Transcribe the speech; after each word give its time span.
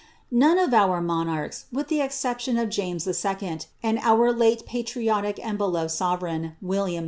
* 0.15 0.31
None 0.31 0.57
of 0.57 0.73
our 0.73 0.99
monarchs, 0.99 1.65
with 1.71 1.87
the 1.87 2.01
exception 2.01 2.57
of 2.57 2.71
James 2.71 3.05
II., 3.07 3.59
and 3.83 3.99
oorlile 3.99 4.65
patriotic 4.65 5.37
and 5.45 5.59
beloved 5.59 5.91
sovereign, 5.91 6.55
William 6.59 6.99
IV. 6.99 6.99